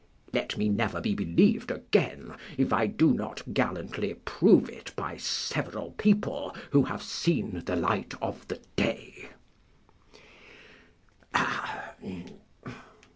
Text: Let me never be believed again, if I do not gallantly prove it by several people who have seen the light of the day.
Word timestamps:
Let 0.33 0.57
me 0.57 0.67
never 0.67 0.99
be 0.99 1.13
believed 1.13 1.69
again, 1.69 2.33
if 2.57 2.73
I 2.73 2.87
do 2.87 3.13
not 3.13 3.53
gallantly 3.53 4.11
prove 4.25 4.67
it 4.67 4.91
by 4.95 5.17
several 5.17 5.91
people 5.91 6.55
who 6.71 6.81
have 6.85 7.03
seen 7.03 7.61
the 7.67 7.75
light 7.75 8.15
of 8.19 8.47
the 8.47 8.59
day. 8.75 9.29